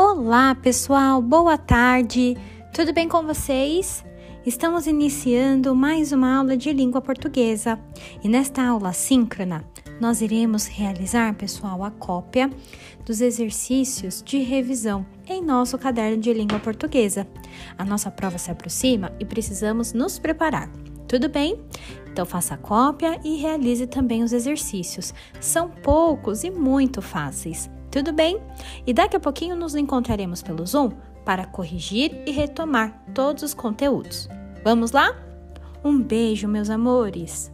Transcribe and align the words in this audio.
Olá, 0.00 0.54
pessoal, 0.54 1.20
boa 1.20 1.58
tarde. 1.58 2.36
Tudo 2.72 2.92
bem 2.92 3.08
com 3.08 3.26
vocês? 3.26 4.04
Estamos 4.46 4.86
iniciando 4.86 5.74
mais 5.74 6.12
uma 6.12 6.36
aula 6.36 6.56
de 6.56 6.72
língua 6.72 7.00
portuguesa 7.00 7.80
e 8.22 8.28
nesta 8.28 8.62
aula 8.62 8.92
síncrona 8.92 9.64
nós 10.00 10.22
iremos 10.22 10.68
realizar, 10.68 11.34
pessoal, 11.34 11.82
a 11.82 11.90
cópia 11.90 12.48
dos 13.04 13.20
exercícios 13.20 14.22
de 14.24 14.38
revisão 14.38 15.04
em 15.26 15.42
nosso 15.42 15.76
caderno 15.76 16.18
de 16.18 16.32
língua 16.32 16.60
portuguesa. 16.60 17.26
A 17.76 17.84
nossa 17.84 18.08
prova 18.08 18.38
se 18.38 18.52
aproxima 18.52 19.10
e 19.18 19.24
precisamos 19.24 19.92
nos 19.92 20.16
preparar. 20.16 20.70
Tudo 21.08 21.28
bem? 21.28 21.58
Então 22.18 22.26
faça 22.26 22.54
a 22.54 22.58
cópia 22.58 23.20
e 23.22 23.36
realize 23.36 23.86
também 23.86 24.24
os 24.24 24.32
exercícios. 24.32 25.14
São 25.40 25.68
poucos 25.68 26.42
e 26.42 26.50
muito 26.50 27.00
fáceis. 27.00 27.70
Tudo 27.92 28.12
bem? 28.12 28.42
E 28.84 28.92
daqui 28.92 29.14
a 29.14 29.20
pouquinho 29.20 29.54
nos 29.54 29.76
encontraremos 29.76 30.42
pelo 30.42 30.66
Zoom 30.66 30.90
para 31.24 31.46
corrigir 31.46 32.20
e 32.26 32.32
retomar 32.32 33.04
todos 33.14 33.44
os 33.44 33.54
conteúdos. 33.54 34.28
Vamos 34.64 34.90
lá? 34.90 35.16
Um 35.84 36.02
beijo, 36.02 36.48
meus 36.48 36.70
amores! 36.70 37.52